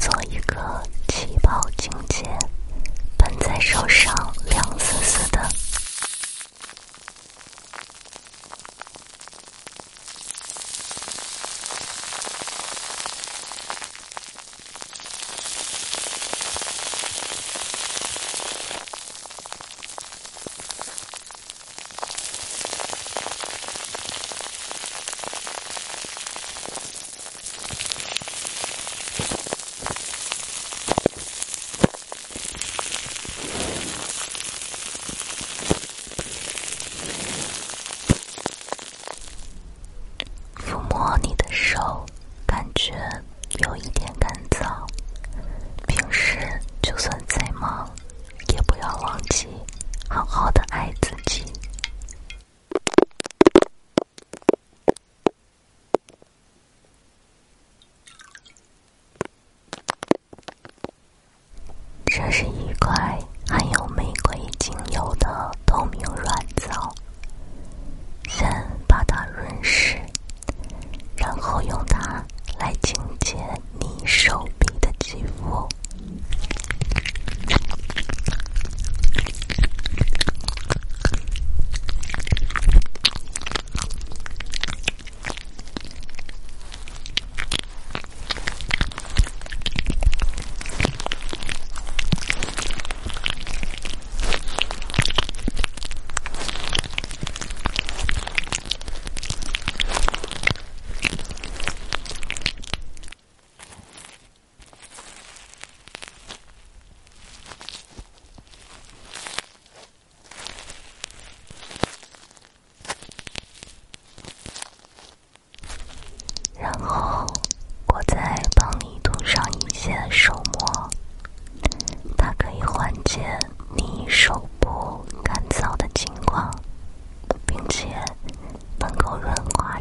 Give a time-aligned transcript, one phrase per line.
[0.00, 2.24] 做一个气泡清洁
[3.18, 4.14] 喷在手上
[4.46, 5.46] 凉丝丝的
[47.60, 47.86] 么，
[48.54, 49.46] 也不要忘记
[50.08, 50.62] 好好的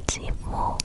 [0.10, 0.79] 寂寞。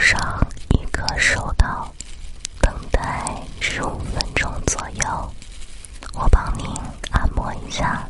[0.00, 0.18] 上
[0.70, 1.86] 一个手到，
[2.62, 5.32] 等待十五分钟左右，
[6.14, 6.66] 我帮您
[7.12, 8.09] 按摩一下。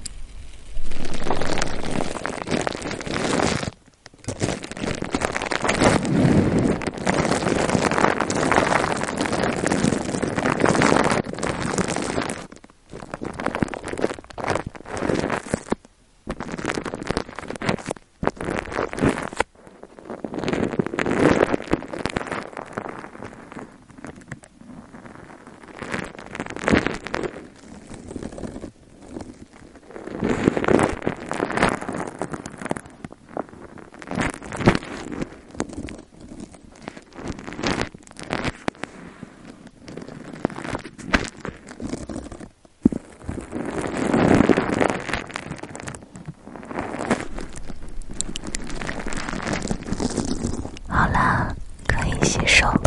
[52.23, 52.80] 携手。